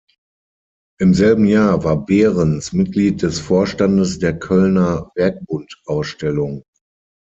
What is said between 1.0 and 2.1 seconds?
selben Jahr war